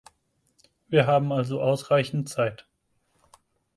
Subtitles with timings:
[0.87, 2.65] Wir haben also ausreichend Zeit.